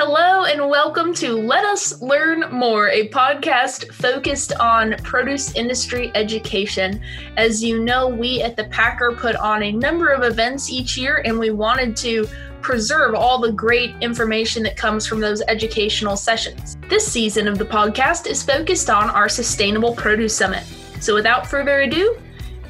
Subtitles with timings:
[0.00, 7.02] Hello, and welcome to Let Us Learn More, a podcast focused on produce industry education.
[7.36, 11.20] As you know, we at the Packer put on a number of events each year,
[11.24, 12.28] and we wanted to
[12.60, 16.76] preserve all the great information that comes from those educational sessions.
[16.88, 20.62] This season of the podcast is focused on our Sustainable Produce Summit.
[21.00, 22.16] So, without further ado,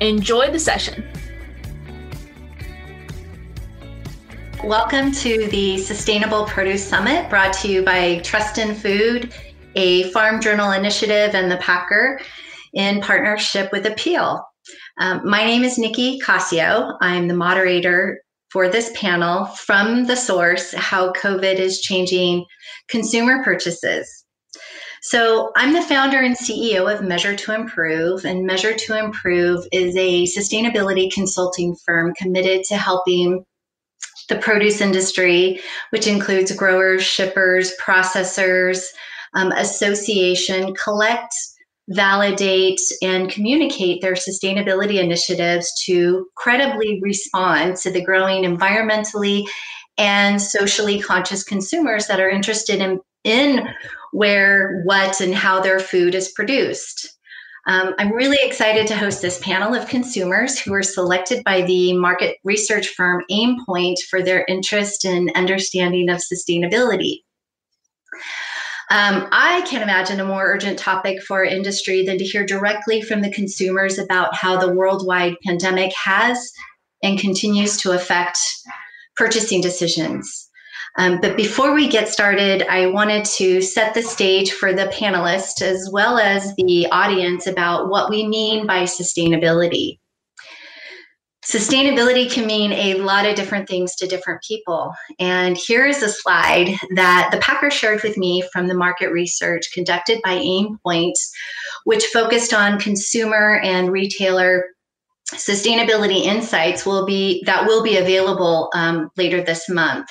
[0.00, 1.04] enjoy the session.
[4.64, 9.32] Welcome to the Sustainable Produce Summit brought to you by Trust in Food,
[9.76, 12.20] a Farm Journal initiative, and the Packer
[12.74, 14.42] in partnership with Apeel.
[14.98, 16.96] Um, my name is Nikki Cascio.
[17.00, 22.44] I'm the moderator for this panel from the source How COVID is Changing
[22.88, 24.24] Consumer Purchases.
[25.02, 29.96] So, I'm the founder and CEO of Measure to Improve, and Measure to Improve is
[29.96, 33.44] a sustainability consulting firm committed to helping
[34.28, 35.60] the produce industry,
[35.90, 38.86] which includes growers, shippers, processors,
[39.34, 41.34] um, association, collect,
[41.88, 49.46] validate, and communicate their sustainability initiatives to credibly respond to the growing environmentally
[49.96, 53.66] and socially conscious consumers that are interested in, in
[54.12, 57.17] where, what, and how their food is produced.
[57.68, 61.92] Um, I'm really excited to host this panel of consumers who were selected by the
[61.92, 67.18] market research firm Aimpoint for their interest in understanding of sustainability.
[68.90, 73.20] Um, I can't imagine a more urgent topic for industry than to hear directly from
[73.20, 76.50] the consumers about how the worldwide pandemic has
[77.02, 78.38] and continues to affect
[79.14, 80.47] purchasing decisions.
[80.98, 85.62] Um, but before we get started, I wanted to set the stage for the panelists
[85.62, 90.00] as well as the audience about what we mean by sustainability.
[91.44, 94.92] Sustainability can mean a lot of different things to different people.
[95.20, 99.70] And here is a slide that the Packer shared with me from the market research
[99.72, 101.14] conducted by Aimpoint,
[101.84, 104.64] which focused on consumer and retailer
[105.32, 110.08] sustainability insights will be that will be available um, later this month.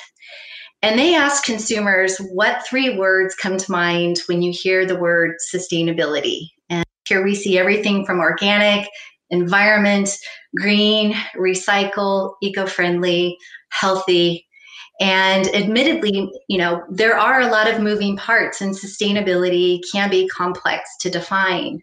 [0.82, 5.36] And they asked consumers what three words come to mind when you hear the word
[5.52, 6.50] sustainability.
[6.70, 8.88] And here we see everything from organic,
[9.30, 10.10] environment,
[10.56, 13.36] green, recycle, eco friendly,
[13.70, 14.46] healthy.
[15.00, 20.28] And admittedly, you know, there are a lot of moving parts, and sustainability can be
[20.28, 21.80] complex to define.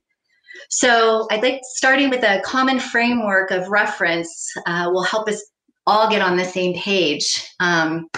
[0.69, 5.41] So, I'd like starting with a common framework of reference uh, will help us
[5.87, 7.41] all get on the same page.
[7.59, 8.09] Um,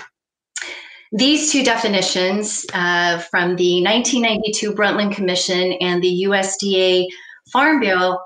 [1.11, 7.05] these two definitions uh, from the 1992 Brundtland Commission and the USDA
[7.51, 8.21] Farm Bill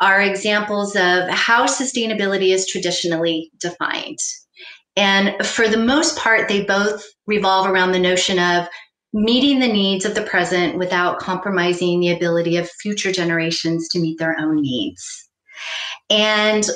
[0.00, 4.18] are examples of how sustainability is traditionally defined.
[4.96, 8.68] And for the most part, they both revolve around the notion of
[9.12, 14.18] meeting the needs of the present without compromising the ability of future generations to meet
[14.18, 15.28] their own needs.
[16.10, 16.68] And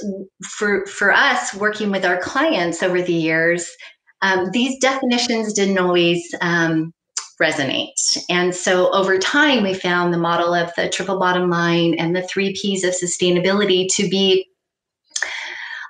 [0.42, 3.71] for, for us, working with our clients over the years,
[4.23, 6.93] um, these definitions didn't always um,
[7.41, 8.19] resonate.
[8.29, 12.23] And so over time, we found the model of the triple bottom line and the
[12.23, 14.47] three P's of sustainability to be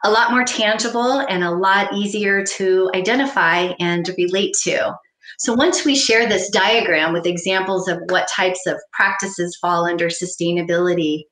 [0.05, 4.95] a lot more tangible and a lot easier to identify and relate to.
[5.39, 10.09] So once we share this diagram with examples of what types of practices fall under
[10.09, 11.25] sustainability,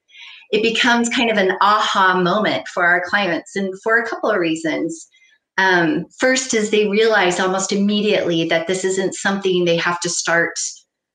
[0.51, 4.39] it becomes kind of an aha moment for our clients and for a couple of
[4.39, 5.09] reasons.
[5.59, 10.55] Um, first is they realize almost immediately that this isn't something they have to start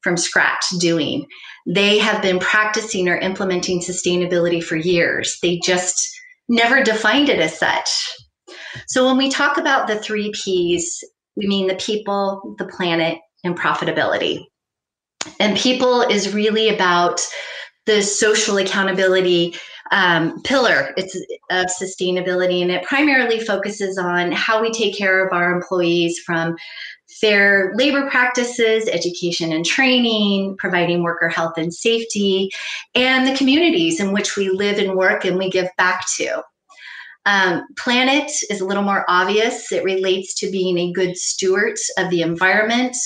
[0.02, 1.26] from scratch doing.
[1.66, 5.38] They have been practicing or implementing sustainability for years.
[5.42, 5.96] They just
[6.50, 7.90] never defined it as such.
[8.88, 11.04] So when we talk about the three P's,
[11.38, 14.46] we mean the people, the planet, and profitability.
[15.40, 17.22] And people is really about
[17.86, 19.56] the social accountability
[19.94, 21.16] um, pillar it's
[21.52, 26.56] of sustainability, and it primarily focuses on how we take care of our employees from
[27.22, 32.50] fair labor practices, education and training, providing worker health and safety,
[32.96, 36.42] and the communities in which we live and work and we give back to.
[37.28, 39.72] Um, planet is a little more obvious.
[39.72, 42.98] It relates to being a good steward of the environment,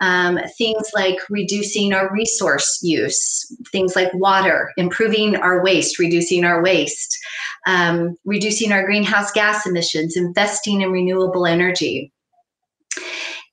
[0.00, 6.62] um, things like reducing our resource use, things like water, improving our waste, reducing our
[6.62, 7.18] waste,
[7.66, 12.12] um, reducing our greenhouse gas emissions, investing in renewable energy.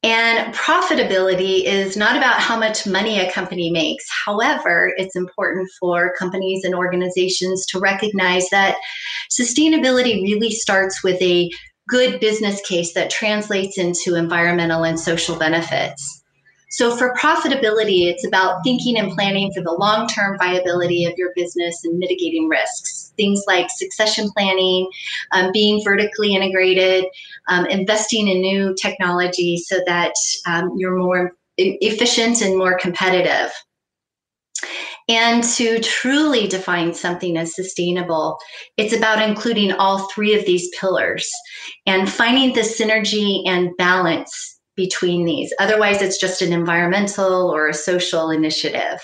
[0.04, 4.06] And profitability is not about how much money a company makes.
[4.26, 8.78] However, it's important for companies and organizations to recognize that
[9.32, 11.50] sustainability really starts with a
[11.90, 16.24] good business case that translates into environmental and social benefits.
[16.70, 21.32] So, for profitability, it's about thinking and planning for the long term viability of your
[21.36, 23.14] business and mitigating risks.
[23.18, 24.90] Things like succession planning,
[25.32, 27.06] um, being vertically integrated,
[27.48, 30.14] um, investing in new technology so that
[30.48, 33.52] um, you're more efficient and more competitive.
[35.08, 38.40] And to truly define something as sustainable,
[38.76, 41.30] it's about including all three of these pillars
[41.86, 45.54] and finding the synergy and balance between these.
[45.60, 49.00] Otherwise, it's just an environmental or a social initiative.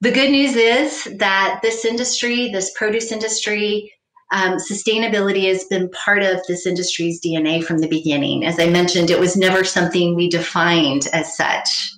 [0.00, 3.92] The good news is that this industry, this produce industry,
[4.30, 8.44] um, sustainability has been part of this industry's DNA from the beginning.
[8.44, 11.90] As I mentioned, it was never something we defined as such.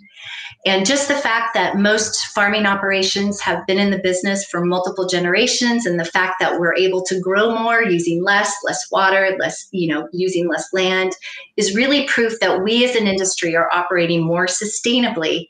[0.66, 5.08] And just the fact that most farming operations have been in the business for multiple
[5.08, 9.68] generations and the fact that we're able to grow more using less, less water, less,
[9.72, 11.12] you know, using less land
[11.56, 15.48] is really proof that we as an industry are operating more sustainably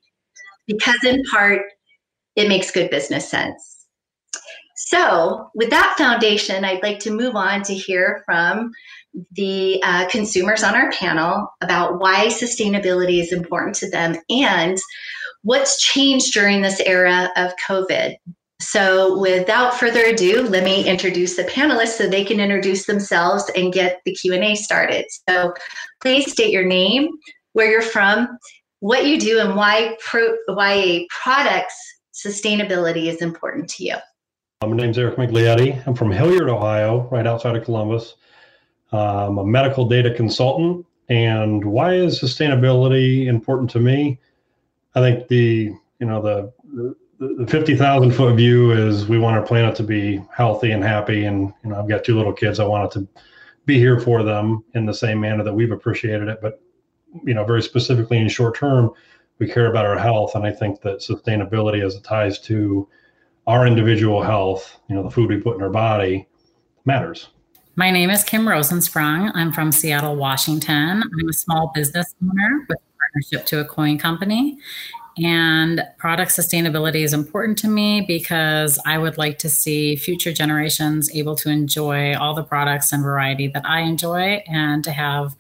[0.69, 1.63] because in part
[2.37, 3.87] it makes good business sense.
[4.77, 8.73] So, with that foundation, I'd like to move on to hear from
[9.33, 14.79] the uh, consumers on our panel about why sustainability is important to them and
[15.43, 18.17] what's changed during this era of COVID.
[18.61, 23.73] So, without further ado, let me introduce the panelists so they can introduce themselves and
[23.73, 25.07] get the Q and A started.
[25.29, 25.55] So,
[26.03, 27.09] please state your name,
[27.55, 28.29] where you're from,
[28.81, 31.75] what you do, and why pro- why a product's
[32.15, 33.97] sustainability is important to you.
[34.63, 35.83] My name's Eric Miglietti.
[35.87, 38.17] I'm from Hilliard, Ohio, right outside of Columbus.
[38.93, 40.87] I'm a medical data consultant.
[41.09, 44.21] And why is sustainability important to me?
[44.95, 46.53] I think the you know the
[47.19, 50.83] the, the fifty thousand foot view is we want our planet to be healthy and
[50.83, 51.25] happy.
[51.25, 52.61] And you know I've got two little kids.
[52.61, 53.09] I wanted to
[53.67, 56.41] be here for them in the same manner that we've appreciated it.
[56.41, 56.61] But
[57.25, 58.93] you know very specifically in short term,
[59.39, 62.89] we care about our health, and I think that sustainability as it ties to
[63.47, 66.29] our individual health, you know, the food we put in our body
[66.85, 67.29] matters.
[67.77, 69.31] My name is Kim Rosensprung.
[69.35, 71.03] I'm from Seattle, Washington.
[71.03, 74.59] I'm a small business owner with a partnership to a coin company.
[75.23, 81.15] And product sustainability is important to me because I would like to see future generations
[81.15, 85.37] able to enjoy all the products and variety that I enjoy and to have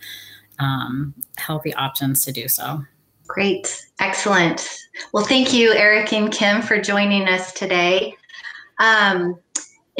[0.60, 2.84] um, healthy options to do so.
[3.26, 3.86] Great.
[3.98, 4.68] Excellent.
[5.12, 8.16] Well, thank you, Eric and Kim, for joining us today.
[8.78, 9.38] Um,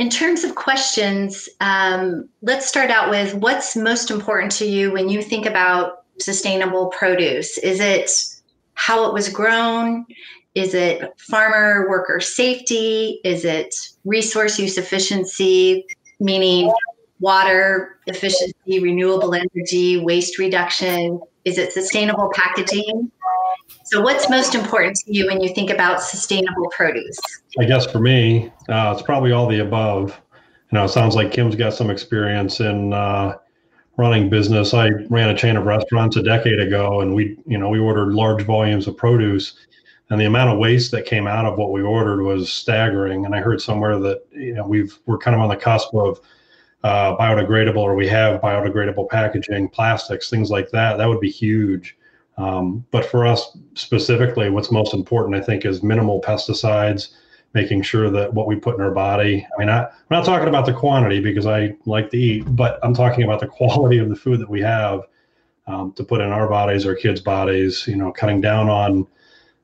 [0.01, 5.11] in terms of questions, um, let's start out with what's most important to you when
[5.11, 7.59] you think about sustainable produce?
[7.59, 8.11] Is it
[8.73, 10.07] how it was grown?
[10.55, 13.21] Is it farmer worker safety?
[13.25, 13.75] Is it
[14.07, 15.85] resource use efficiency,
[16.19, 16.73] meaning
[17.19, 21.21] water efficiency, renewable energy, waste reduction?
[21.45, 23.13] Is it sustainable packaging?
[23.85, 27.19] So, what's most important to you when you think about sustainable produce?
[27.59, 30.21] I guess for me, uh, it's probably all the above.
[30.71, 33.37] You know, it sounds like Kim's got some experience in uh,
[33.97, 34.73] running business.
[34.73, 38.13] I ran a chain of restaurants a decade ago, and we, you know, we ordered
[38.13, 39.55] large volumes of produce,
[40.11, 43.27] and the amount of waste that came out of what we ordered was staggering.
[43.27, 46.21] And I heard somewhere that you know we've we're kind of on the cusp of
[46.85, 50.97] uh, biodegradable, or we have biodegradable packaging, plastics, things like that.
[50.97, 51.97] That would be huge.
[52.41, 57.09] Um, but for us specifically, what's most important, I think, is minimal pesticides,
[57.53, 59.47] making sure that what we put in our body.
[59.55, 62.79] I mean, I, I'm not talking about the quantity because I like to eat, but
[62.83, 65.03] I'm talking about the quality of the food that we have
[65.67, 67.87] um, to put in our bodies, our kids' bodies.
[67.87, 69.07] You know, cutting down on,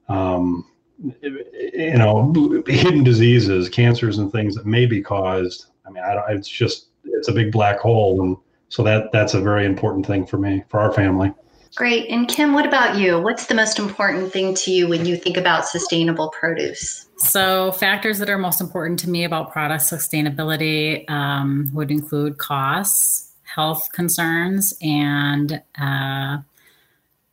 [0.08, 5.66] um, you know, hidden diseases, cancers, and things that may be caused.
[5.86, 8.36] I mean, I, it's just it's a big black hole, and
[8.68, 11.32] so that that's a very important thing for me, for our family.
[11.74, 12.08] Great.
[12.08, 13.20] And Kim, what about you?
[13.20, 17.06] What's the most important thing to you when you think about sustainable produce?
[17.18, 23.32] So, factors that are most important to me about product sustainability um, would include costs,
[23.42, 26.38] health concerns, and uh,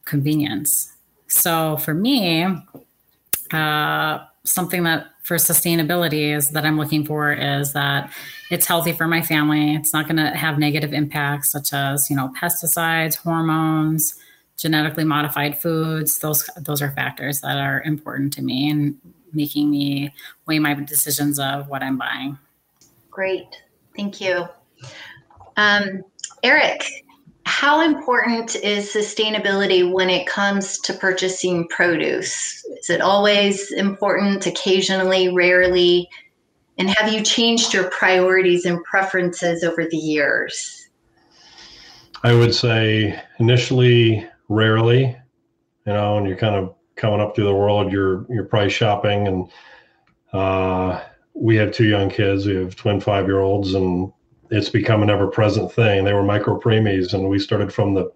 [0.06, 0.92] convenience.
[1.28, 2.46] So, for me,
[3.52, 8.12] uh, something that for sustainability is that I'm looking for is that
[8.52, 9.76] it's healthy for my family.
[9.76, 14.20] It's not going to have negative impacts such as you know pesticides, hormones,
[14.58, 18.98] genetically modified foods those those are factors that are important to me and
[19.34, 20.14] making me
[20.46, 22.38] weigh my decisions of what i'm buying.
[23.10, 23.48] Great.
[23.96, 24.46] Thank you.
[25.58, 26.04] Um,
[26.44, 26.86] eric
[27.46, 32.66] how important is sustainability when it comes to purchasing produce?
[32.80, 36.10] Is it always important occasionally rarely?
[36.78, 40.90] And have you changed your priorities and preferences over the years?
[42.24, 45.18] I would say initially, rarely,
[45.86, 49.28] you know, and you're kind of coming up through the world, you're you're probably shopping,
[49.28, 49.50] and
[50.32, 51.02] uh,
[51.34, 52.46] we have two young kids.
[52.46, 54.12] We have twin five year olds, and
[54.50, 56.04] it's become an ever present thing.
[56.04, 58.12] They were micro preemies, and we started from the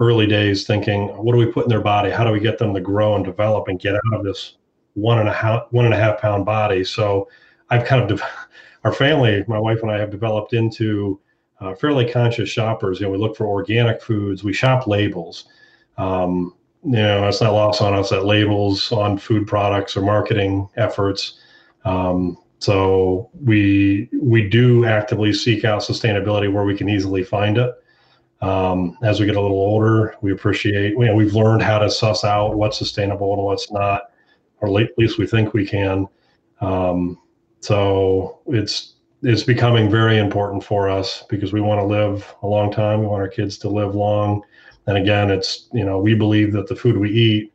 [0.00, 2.10] early days thinking, what do we put in their body?
[2.10, 4.56] How do we get them to grow and develop and get out of this
[4.94, 6.84] one and a half one and a half pound body?
[6.84, 7.28] So
[7.70, 8.22] I've kind of
[8.84, 11.20] our family, my wife and I have developed into
[11.60, 13.00] uh, fairly conscious shoppers.
[13.00, 14.42] You know, we look for organic foods.
[14.42, 15.46] We shop labels.
[15.98, 20.68] Um, you know, it's not lost on us that labels on food products or marketing
[20.76, 21.38] efforts.
[21.84, 27.74] Um, so we we do actively seek out sustainability where we can easily find it.
[28.40, 30.92] Um, as we get a little older, we appreciate.
[30.92, 34.10] You know, we've learned how to suss out what's sustainable and what's not,
[34.60, 36.08] or at least we think we can.
[36.60, 37.18] Um,
[37.60, 42.72] so it's it's becoming very important for us because we want to live a long
[42.72, 43.00] time.
[43.00, 44.42] We want our kids to live long.
[44.86, 47.52] And again, it's you know we believe that the food we eat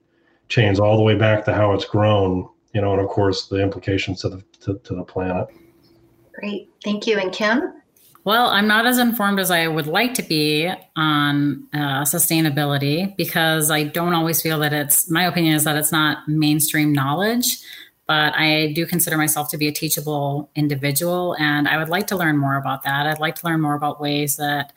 [0.49, 2.47] chains all the way back to how it's grown.
[2.73, 5.47] You know, and of course the implications to the to, to the planet.
[6.33, 7.17] Great, thank you.
[7.17, 7.73] And Kim.
[8.23, 13.71] Well, I'm not as informed as I would like to be on uh, sustainability because
[13.71, 17.57] I don't always feel that it's my opinion is that it's not mainstream knowledge
[18.07, 22.15] but I do consider myself to be a teachable individual, and I would like to
[22.15, 23.05] learn more about that.
[23.05, 24.71] I'd like to learn more about ways that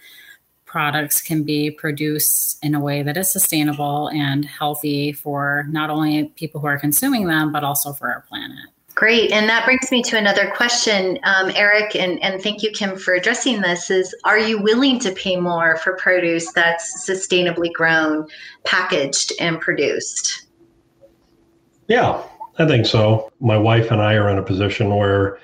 [0.71, 6.27] products can be produced in a way that is sustainable and healthy for not only
[6.37, 8.69] people who are consuming them, but also for our planet.
[8.95, 9.33] Great.
[9.33, 13.15] And that brings me to another question, um, Eric, and, and thank you, Kim, for
[13.15, 18.29] addressing this is, are you willing to pay more for produce that's sustainably grown,
[18.65, 20.47] packaged, and produced?
[21.89, 22.23] Yeah,
[22.59, 23.33] I think so.
[23.41, 25.41] My wife and I are in a position where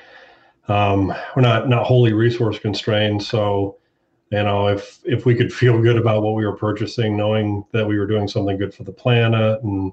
[0.69, 3.23] um, we're not not wholly resource constrained.
[3.23, 3.79] So,
[4.31, 7.87] you know, if if we could feel good about what we were purchasing, knowing that
[7.87, 9.93] we were doing something good for the planet, and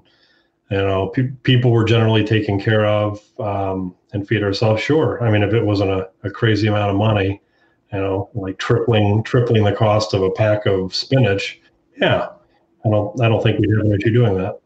[0.70, 5.22] you know, pe- people were generally taken care of um, and feed ourselves, sure.
[5.22, 7.40] I mean, if it wasn't a, a crazy amount of money,
[7.92, 11.60] you know, like tripling tripling the cost of a pack of spinach,
[12.00, 12.30] yeah,
[12.84, 14.58] I don't I don't think we'd have an issue doing that.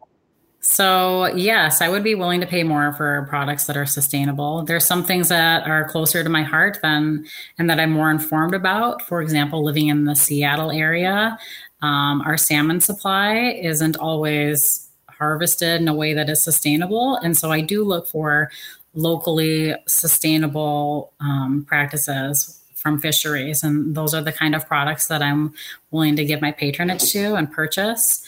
[0.71, 4.65] So, yes, I would be willing to pay more for products that are sustainable.
[4.65, 7.25] There's some things that are closer to my heart than
[7.59, 9.01] and that I'm more informed about.
[9.01, 11.39] For example, living in the Seattle area,
[11.81, 17.17] um, our salmon supply isn't always harvested in a way that is sustainable.
[17.17, 18.51] And so I do look for
[18.93, 23.63] locally sustainable um, practices from fisheries.
[23.63, 25.55] And those are the kind of products that I'm
[25.93, 28.23] willing to give my patronage to and purchase.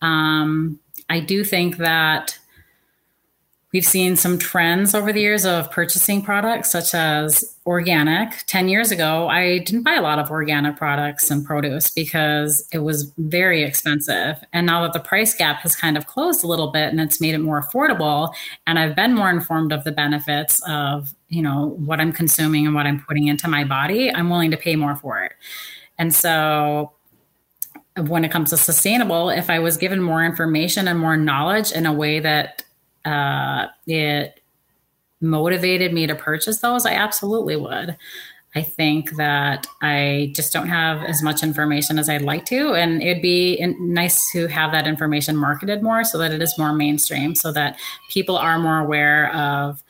[0.00, 0.80] Um,
[1.12, 2.38] I do think that
[3.70, 8.46] we've seen some trends over the years of purchasing products such as organic.
[8.46, 12.78] 10 years ago, I didn't buy a lot of organic products and produce because it
[12.78, 14.42] was very expensive.
[14.54, 17.20] And now that the price gap has kind of closed a little bit and it's
[17.20, 18.32] made it more affordable,
[18.66, 22.74] and I've been more informed of the benefits of, you know, what I'm consuming and
[22.74, 25.32] what I'm putting into my body, I'm willing to pay more for it.
[25.98, 26.92] And so
[27.96, 31.86] when it comes to sustainable, if I was given more information and more knowledge in
[31.86, 32.64] a way that
[33.04, 34.40] uh, it
[35.20, 37.96] motivated me to purchase those, I absolutely would.
[38.54, 42.74] I think that I just don't have as much information as I'd like to.
[42.74, 46.72] And it'd be nice to have that information marketed more so that it is more
[46.74, 47.78] mainstream, so that
[48.10, 49.82] people are more aware of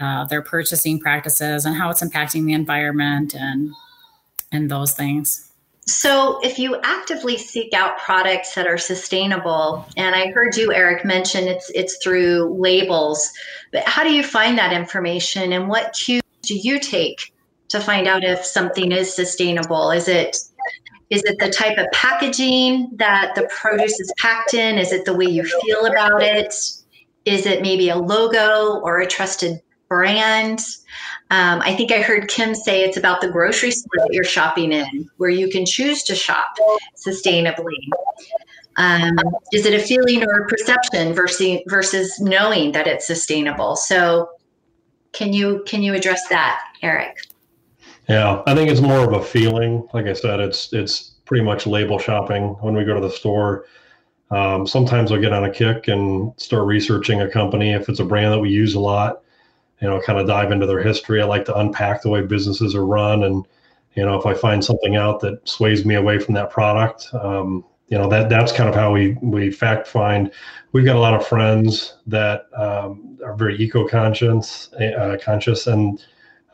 [0.00, 3.72] uh, their purchasing practices and how it's impacting the environment and
[4.50, 5.51] and those things.
[5.84, 11.04] So, if you actively seek out products that are sustainable, and I heard you, Eric,
[11.04, 13.28] mention it's it's through labels,
[13.72, 17.32] but how do you find that information, and what cues do you take
[17.70, 19.90] to find out if something is sustainable?
[19.90, 20.36] Is it
[21.10, 24.78] is it the type of packaging that the produce is packed in?
[24.78, 26.54] Is it the way you feel about it?
[27.24, 29.60] Is it maybe a logo or a trusted
[29.92, 30.60] brand?
[31.30, 34.72] Um, I think I heard Kim say it's about the grocery store that you're shopping
[34.72, 36.56] in, where you can choose to shop
[36.96, 37.76] sustainably.
[38.76, 39.18] Um,
[39.52, 43.76] is it a feeling or a perception versus versus knowing that it's sustainable?
[43.76, 44.30] So,
[45.12, 47.18] can you can you address that, Eric?
[48.08, 49.86] Yeah, I think it's more of a feeling.
[49.92, 53.66] Like I said, it's it's pretty much label shopping when we go to the store.
[54.30, 58.04] Um, sometimes I'll get on a kick and start researching a company if it's a
[58.06, 59.22] brand that we use a lot
[59.82, 61.20] you know, kind of dive into their history.
[61.20, 63.44] I like to unpack the way businesses are run, and
[63.94, 67.64] you know, if I find something out that sways me away from that product, um,
[67.88, 70.30] you know, that that's kind of how we we fact find.
[70.70, 76.02] We've got a lot of friends that um, are very eco conscious, uh, conscious, and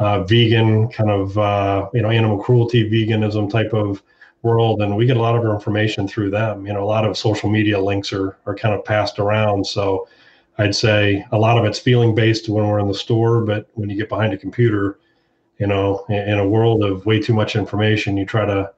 [0.00, 4.02] uh, vegan, kind of uh, you know, animal cruelty veganism type of
[4.40, 6.66] world, and we get a lot of our information through them.
[6.66, 9.66] You know, a lot of social media links are are kind of passed around.
[9.66, 10.08] So
[10.58, 13.88] I'd say a lot of it's feeling based when we're in the store, but when
[13.88, 14.98] you get behind a computer,
[15.58, 18.72] you know, in, a world of way too much information, you try to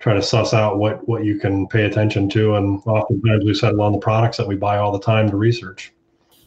[0.00, 3.82] try to suss out what what you can pay attention to, and oftentimes we settle
[3.82, 5.92] on the products that we buy all the time to research.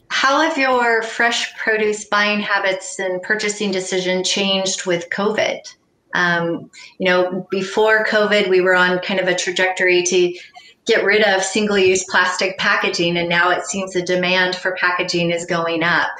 [0.10, 5.60] How have your fresh produce buying habits and purchasing decision changed with COVID?
[6.13, 10.38] Um, you know, before COVID, we were on kind of a trajectory to
[10.86, 15.32] get rid of single use plastic packaging, and now it seems the demand for packaging
[15.32, 16.12] is going up.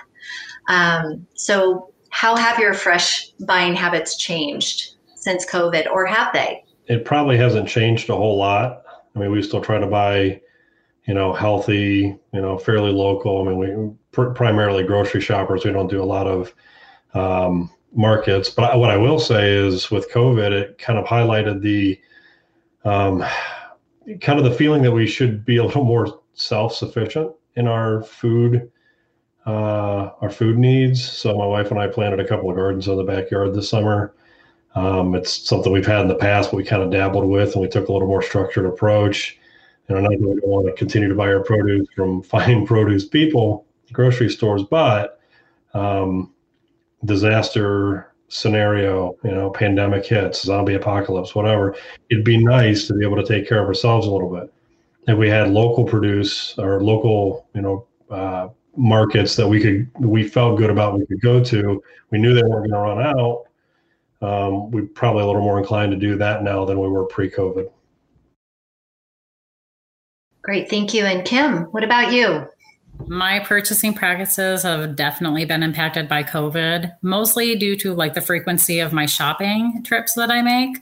[0.67, 6.63] Um, so, how have your fresh buying habits changed since COVID, or have they?
[6.88, 8.84] It probably hasn't changed a whole lot.
[9.15, 10.41] I mean, we still try to buy,
[11.05, 13.41] you know, healthy, you know, fairly local.
[13.41, 15.65] I mean, we pr- primarily grocery shoppers.
[15.65, 16.53] We don't do a lot of
[17.13, 18.50] um, markets.
[18.50, 22.00] But what I will say is, with COVID, it kind of highlighted the
[22.86, 23.24] um,
[24.22, 28.72] kind of the feeling that we should be a little more self-sufficient in our food
[29.45, 31.03] uh, our food needs.
[31.03, 34.13] So my wife and I planted a couple of gardens in the backyard this summer.
[34.75, 37.62] Um, it's something we've had in the past, but we kind of dabbled with, and
[37.62, 39.38] we took a little more structured approach.
[39.88, 43.07] and i know we don't want to continue to buy our produce from fine produce
[43.07, 45.19] people, grocery stores, but
[45.74, 46.33] um,
[47.05, 51.75] disaster scenario, you know, pandemic hits, zombie apocalypse, whatever,
[52.09, 54.51] it'd be nice to be able to take care of ourselves a little bit.
[55.07, 60.27] If we had local produce or local, you know, uh, markets that we could, we
[60.27, 63.43] felt good about, we could go to, we knew they weren't going to run out.
[64.21, 67.69] Um, we're probably a little more inclined to do that now than we were pre-COVID.
[70.41, 71.05] Great, thank you.
[71.05, 72.47] And Kim, what about you?
[73.07, 78.79] My purchasing practices have definitely been impacted by COVID, mostly due to like the frequency
[78.79, 80.77] of my shopping trips that I make.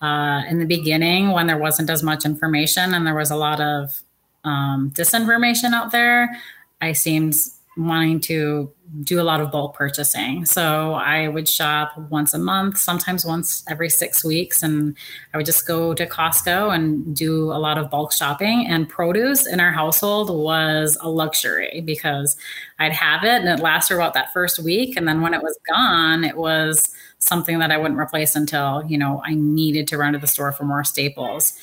[0.00, 3.60] Uh, in the beginning, when there wasn't as much information and there was a lot
[3.60, 4.00] of
[4.44, 6.40] um, disinformation out there,
[6.80, 7.34] I seemed
[7.78, 10.44] wanting to do a lot of bulk purchasing.
[10.44, 14.62] So I would shop once a month, sometimes once every six weeks.
[14.62, 14.96] And
[15.32, 18.66] I would just go to Costco and do a lot of bulk shopping.
[18.66, 22.36] And produce in our household was a luxury because
[22.78, 24.96] I'd have it and it lasted about that first week.
[24.96, 28.96] And then when it was gone, it was something that I wouldn't replace until, you
[28.96, 31.58] know, I needed to run to the store for more staples.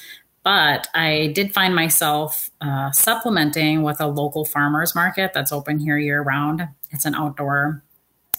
[0.45, 5.97] But I did find myself uh, supplementing with a local farmers market that's open here
[5.97, 6.67] year round.
[6.91, 7.83] It's an outdoor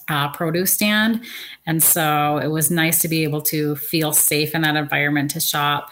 [0.07, 1.25] uh, produce stand.
[1.65, 5.41] And so it was nice to be able to feel safe in that environment to
[5.41, 5.91] shop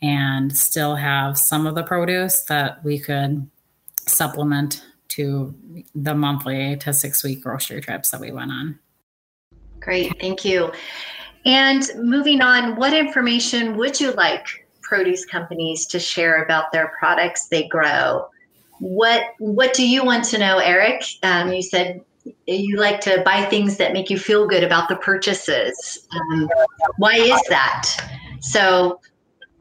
[0.00, 3.50] and still have some of the produce that we could
[4.06, 5.52] supplement to
[5.96, 8.78] the monthly to six week grocery trips that we went on.
[9.80, 10.70] Great, thank you.
[11.44, 17.46] And moving on, what information would you like produce companies to share about their products
[17.46, 18.28] they grow.
[18.80, 21.04] What what do you want to know, Eric?
[21.22, 22.00] Um, you said
[22.46, 26.06] you like to buy things that make you feel good about the purchases.
[26.12, 26.50] Um,
[26.98, 27.88] why is that?
[28.40, 29.00] So,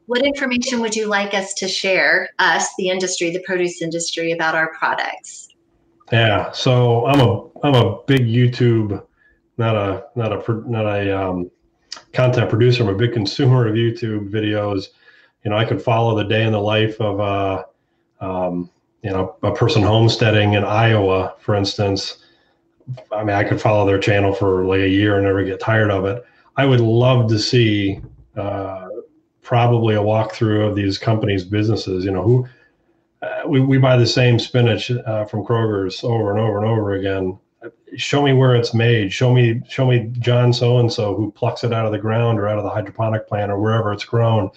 [0.07, 4.55] what information would you like us to share, us, the industry, the produce industry, about
[4.55, 5.49] our products?
[6.11, 9.03] Yeah, so I'm a I'm a big YouTube,
[9.57, 11.51] not a not a not a um,
[12.13, 12.81] content producer.
[12.81, 14.87] I'm a big consumer of YouTube videos
[15.43, 17.63] you know, I could follow the day in the life of, uh,
[18.19, 18.69] um,
[19.03, 22.17] you know, a person homesteading in Iowa, for instance.
[23.11, 25.91] I mean, I could follow their channel for like a year and never get tired
[25.91, 26.23] of it.
[26.57, 28.01] I would love to see
[28.35, 28.87] uh,
[29.41, 32.03] probably a walkthrough of these companies' businesses.
[32.03, 32.47] You know, who
[33.21, 36.93] uh, we, we buy the same spinach uh, from Kroger's over and over and over
[36.93, 37.37] again.
[37.95, 39.13] Show me where it's made.
[39.13, 42.39] Show me, show me John so and so who plucks it out of the ground
[42.39, 44.51] or out of the hydroponic plant or wherever it's grown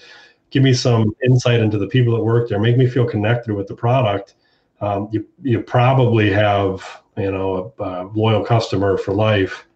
[0.52, 3.66] give me some insight into the people that work there, make me feel connected with
[3.66, 4.34] the product.
[4.80, 9.66] Um, you you probably have you know a, a loyal customer for life.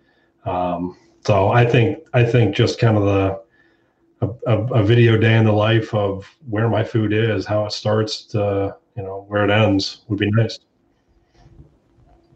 [0.45, 3.47] Um, so I think I think just kind of the
[4.47, 8.23] a, a, video day in the life of where my food is, how it starts
[8.27, 10.59] to you know where it ends would be nice.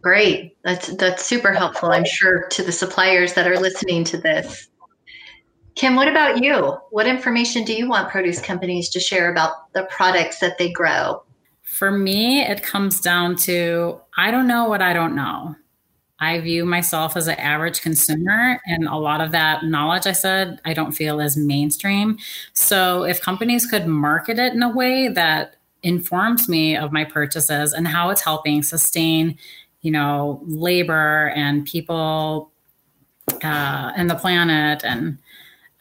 [0.03, 1.91] Great, that's that's super helpful.
[1.91, 4.69] I'm sure to the suppliers that are listening to this.
[5.75, 6.77] Kim, what about you?
[6.91, 11.23] What information do you want produce companies to share about the products that they grow?
[11.63, 15.55] For me, it comes down to I don't know what I don't know.
[16.19, 20.61] I view myself as an average consumer, and a lot of that knowledge I said
[20.67, 22.19] I don't feel is mainstream.
[22.53, 27.73] So, if companies could market it in a way that informs me of my purchases
[27.73, 29.39] and how it's helping sustain,
[29.81, 32.51] you know, labor and people
[33.43, 35.17] uh, and the planet and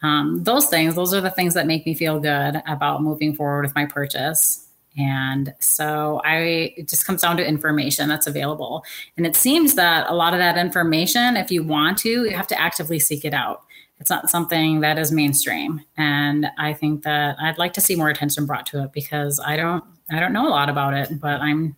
[0.02, 3.64] Um, those things, those are the things that make me feel good about moving forward
[3.64, 4.66] with my purchase.
[4.98, 8.84] And so I it just comes down to information that's available.
[9.16, 12.48] And it seems that a lot of that information, if you want to, you have
[12.48, 13.62] to actively seek it out.
[14.00, 15.82] It's not something that is mainstream.
[15.96, 19.56] And I think that I'd like to see more attention brought to it because I
[19.56, 21.76] don't I don't know a lot about it, but I'm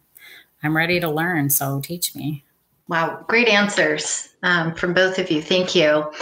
[0.62, 1.50] I'm ready to learn.
[1.50, 2.44] So teach me.
[2.88, 5.40] Wow, great answers um, from both of you.
[5.40, 6.12] Thank you.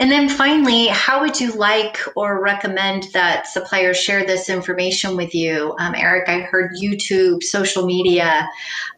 [0.00, 5.34] And then finally, how would you like or recommend that suppliers share this information with
[5.34, 5.74] you?
[5.78, 8.48] Um, Eric, I heard YouTube, social media,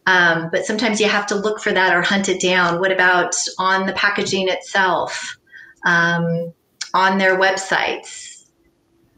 [0.07, 2.79] um, but sometimes you have to look for that or hunt it down.
[2.79, 5.37] What about on the packaging itself,
[5.85, 6.51] um,
[6.95, 8.45] on their websites?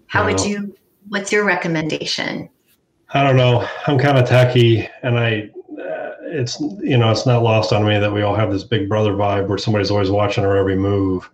[0.08, 0.76] How would you,
[1.08, 2.50] what's your recommendation?
[3.12, 3.66] I don't know.
[3.88, 5.50] I'm kind of techy and I,
[6.30, 9.14] it's, you know, it's not lost on me that we all have this big brother
[9.14, 11.30] vibe where somebody's always watching our every move.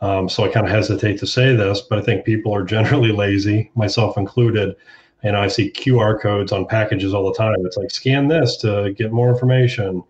[0.00, 3.12] Um, so I kind of hesitate to say this, but I think people are generally
[3.12, 4.76] lazy, myself included.
[5.22, 7.56] Know, I see QR codes on packages all the time.
[7.64, 10.04] It's like scan this to get more information.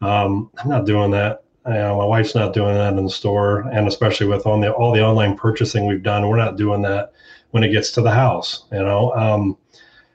[0.00, 1.42] Um, I'm not doing that.
[1.66, 4.72] You know, my wife's not doing that in the store, and especially with on the
[4.72, 7.12] all the online purchasing we've done, we're not doing that
[7.50, 8.64] when it gets to the house.
[8.70, 9.58] You know, um,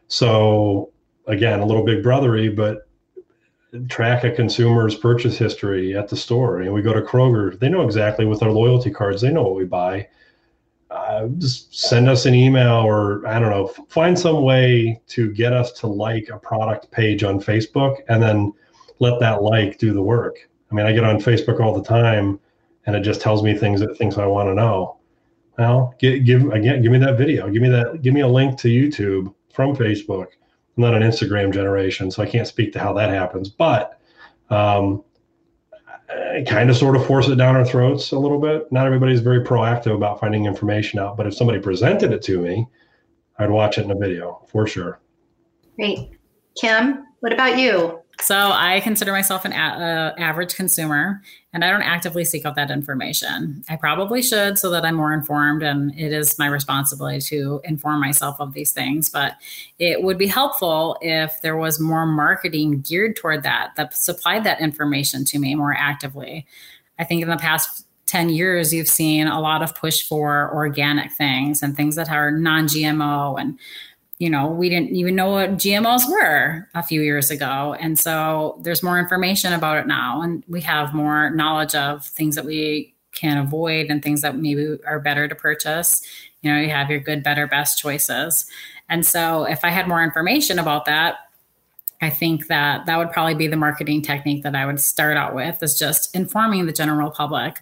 [0.08, 0.92] so
[1.28, 2.85] again, a little big brothery, but
[3.90, 6.62] track a consumer's purchase history at the store.
[6.62, 9.56] And we go to Kroger, they know exactly with our loyalty cards, they know what
[9.56, 10.08] we buy.
[10.92, 15.52] Uh, just send us an email or I don't know, find some way to get
[15.52, 18.54] us to like a product page on Facebook and then
[19.00, 20.38] let that like do the work.
[20.72, 22.40] I mean, I get on Facebook all the time
[22.86, 24.98] and it just tells me things that things I want to know.
[25.58, 28.58] Well, give, give again, give me that video, give me that, give me a link
[28.60, 30.28] to YouTube from Facebook
[30.78, 33.50] I'm not an Instagram generation, so I can't speak to how that happens.
[33.50, 34.00] But
[34.50, 35.04] um,
[36.48, 38.72] kind of sort of force it down our throats a little bit.
[38.72, 42.68] Not everybody's very proactive about finding information out, but if somebody presented it to me,
[43.40, 45.00] I'd watch it in a video for sure.
[45.76, 46.12] Great.
[46.60, 48.02] Kim, what about you?
[48.26, 51.22] So I consider myself an a- uh, average consumer,
[51.54, 53.64] and I don't actively seek out that information.
[53.70, 58.02] I probably should, so that I'm more informed, and it is my responsibility to inform
[58.02, 59.10] myself of these things.
[59.10, 59.36] But
[59.78, 64.60] it would be helpful if there was more marketing geared toward that that supplied that
[64.60, 66.48] information to me more actively.
[66.98, 71.12] I think in the past 10 years, you've seen a lot of push for organic
[71.12, 73.60] things and things that are non GMO and
[74.18, 77.76] you know, we didn't even know what GMOs were a few years ago.
[77.80, 80.22] And so there's more information about it now.
[80.22, 84.78] And we have more knowledge of things that we can avoid and things that maybe
[84.86, 86.02] are better to purchase.
[86.42, 88.46] You know, you have your good, better, best choices.
[88.88, 91.18] And so if I had more information about that,
[92.02, 95.34] I think that that would probably be the marketing technique that I would start out
[95.34, 97.62] with is just informing the general public.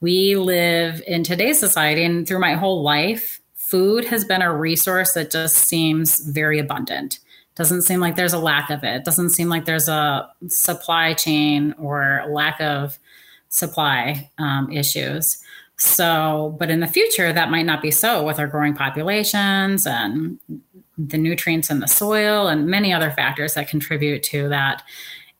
[0.00, 3.41] We live in today's society and through my whole life,
[3.72, 7.20] food has been a resource that just seems very abundant.
[7.54, 9.02] Doesn't seem like there's a lack of it.
[9.02, 12.98] Doesn't seem like there's a supply chain or lack of
[13.48, 15.38] supply um, issues.
[15.78, 20.38] So, but in the future, that might not be so with our growing populations and
[20.98, 24.82] the nutrients in the soil and many other factors that contribute to that.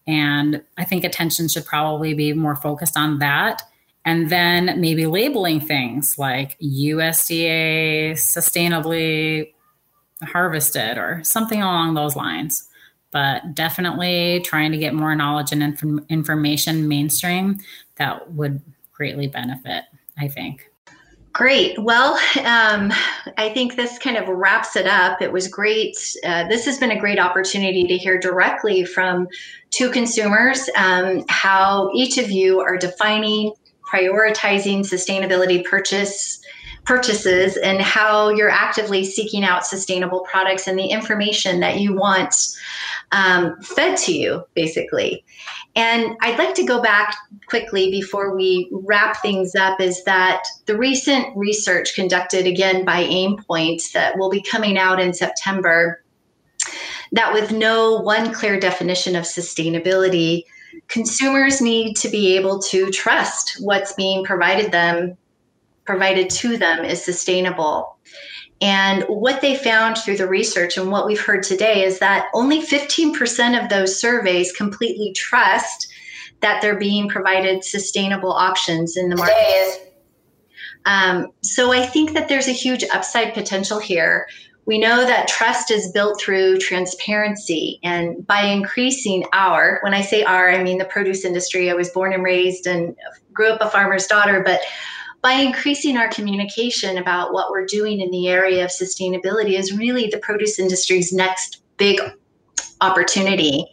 [0.06, 3.62] And I think attention should probably be more focused on that
[4.04, 9.52] and then maybe labeling things like USDA sustainably
[10.22, 12.68] harvested or something along those lines.
[13.10, 17.60] But definitely trying to get more knowledge and inf- information mainstream
[17.96, 18.62] that would
[18.92, 19.84] greatly benefit,
[20.18, 20.68] I think.
[21.32, 21.78] Great.
[21.78, 22.92] Well, um,
[23.38, 25.22] I think this kind of wraps it up.
[25.22, 25.96] It was great.
[26.24, 29.28] Uh, this has been a great opportunity to hear directly from
[29.70, 33.52] two consumers um, how each of you are defining
[33.92, 36.40] prioritizing sustainability purchase
[36.84, 42.34] purchases and how you're actively seeking out sustainable products and the information that you want
[43.12, 45.24] um, fed to you, basically.
[45.76, 47.14] And I'd like to go back
[47.46, 53.92] quickly before we wrap things up is that the recent research conducted again by Aimpoint
[53.92, 56.02] that will be coming out in September,
[57.12, 60.44] that with no one clear definition of sustainability,
[60.88, 65.16] consumers need to be able to trust what's being provided them
[65.84, 67.96] provided to them is sustainable.
[68.60, 72.62] And what they found through the research and what we've heard today is that only
[72.62, 75.92] 15% of those surveys completely trust
[76.40, 79.94] that they're being provided sustainable options in the market.
[80.84, 84.28] Um, so I think that there's a huge upside potential here
[84.64, 90.22] we know that trust is built through transparency and by increasing our when i say
[90.22, 92.96] our i mean the produce industry i was born and raised and
[93.32, 94.60] grew up a farmer's daughter but
[95.22, 100.08] by increasing our communication about what we're doing in the area of sustainability is really
[100.08, 102.00] the produce industry's next big
[102.82, 103.64] opportunity.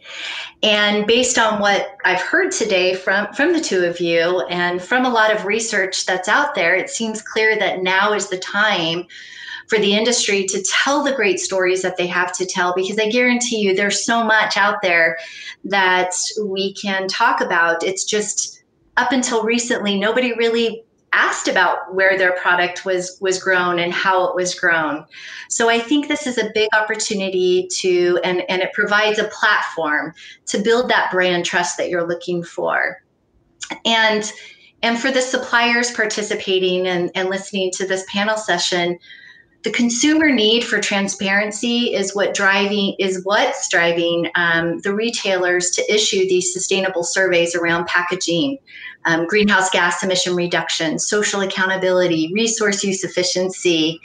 [0.62, 5.04] And based on what I've heard today from, from the two of you and from
[5.04, 9.06] a lot of research that's out there, it seems clear that now is the time
[9.70, 13.08] for the industry to tell the great stories that they have to tell because I
[13.08, 15.16] guarantee you there's so much out there
[15.64, 16.12] that
[16.44, 17.84] we can talk about.
[17.84, 18.64] It's just
[18.96, 24.26] up until recently, nobody really asked about where their product was was grown and how
[24.26, 25.04] it was grown.
[25.48, 30.14] So I think this is a big opportunity to and and it provides a platform
[30.46, 33.02] to build that brand trust that you're looking for.
[33.84, 34.30] And
[34.82, 38.98] and for the suppliers participating and, and listening to this panel session,
[39.62, 45.94] the consumer need for transparency is what driving is what's driving um, the retailers to
[45.94, 48.58] issue these sustainable surveys around packaging
[49.06, 54.00] um, greenhouse gas emission reduction, social accountability, resource use efficiency.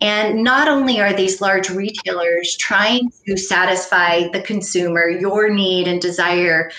[0.00, 6.00] And not only are these large retailers trying to satisfy the consumer, your need and
[6.00, 6.70] desire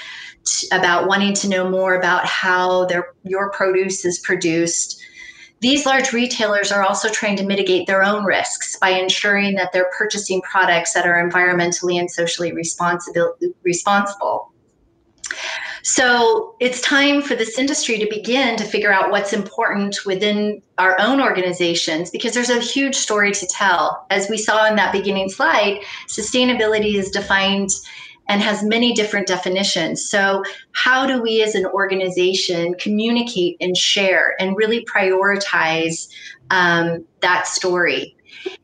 [0.71, 5.01] about wanting to know more about how their your produce is produced,
[5.61, 9.91] these large retailers are also trying to mitigate their own risks by ensuring that they're
[9.97, 14.53] purchasing products that are environmentally and socially responsible.
[15.83, 20.99] So it's time for this industry to begin to figure out what's important within our
[20.99, 24.05] own organizations because there's a huge story to tell.
[24.09, 27.69] As we saw in that beginning slide, sustainability is defined
[28.29, 30.07] and has many different definitions.
[30.07, 36.07] So, how do we as an organization communicate and share and really prioritize
[36.51, 38.15] um, that story?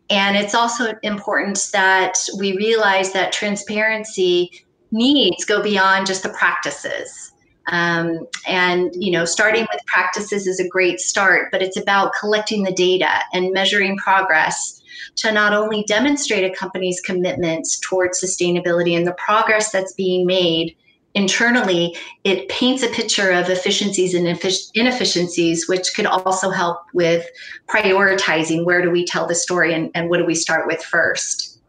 [0.10, 4.51] And it's also important that we realize that transparency
[4.91, 7.34] needs go beyond just the practices.
[7.67, 12.62] Um, and you know, starting with practices is a great start, but it's about collecting
[12.62, 14.84] the data and measuring progress
[15.17, 20.75] to not only demonstrate a company's commitments towards sustainability and the progress that's being made
[21.15, 24.27] internally, it paints a picture of efficiencies and
[24.73, 27.25] inefficiencies, which could also help with
[27.67, 31.60] prioritizing where do we tell the story and, and what do we start with first.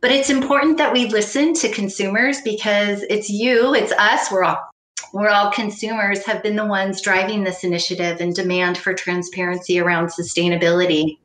[0.00, 4.58] But it's important that we listen to consumers because it's you, it's us, we're all
[5.12, 10.08] we're all consumers have been the ones driving this initiative and demand for transparency around
[10.08, 11.18] sustainability.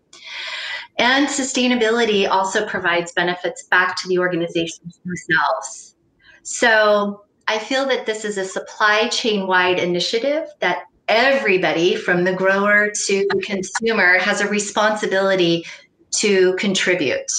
[0.98, 5.96] And sustainability also provides benefits back to the organizations themselves.
[6.44, 12.34] So I feel that this is a supply chain wide initiative that everybody from the
[12.34, 15.66] grower to the consumer has a responsibility
[16.12, 17.32] to contribute.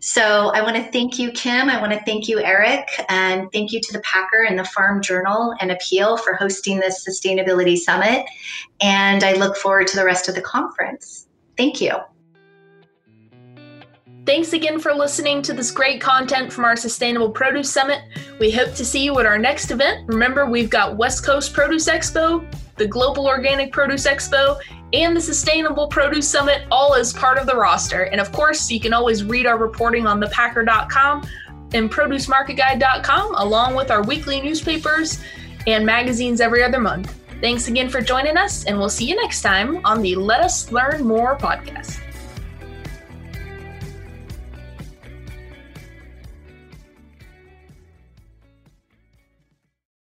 [0.00, 1.68] So I want to thank you, Kim.
[1.68, 5.02] I want to thank you, Eric, and thank you to the Packer and the Farm
[5.02, 8.24] Journal and Apeel for hosting this Sustainability Summit.
[8.80, 11.26] And I look forward to the rest of the conference.
[11.56, 11.92] Thank you.
[14.30, 18.02] Thanks again for listening to this great content from our Sustainable Produce Summit.
[18.38, 20.06] We hope to see you at our next event.
[20.06, 24.60] Remember, we've got West Coast Produce Expo, the Global Organic Produce Expo,
[24.92, 28.04] and the Sustainable Produce Summit all as part of the roster.
[28.04, 31.26] And of course, you can always read our reporting on thepacker.com
[31.74, 35.20] and producemarketguide.com, along with our weekly newspapers
[35.66, 37.20] and magazines every other month.
[37.40, 40.70] Thanks again for joining us, and we'll see you next time on the Let Us
[40.70, 42.00] Learn More podcast.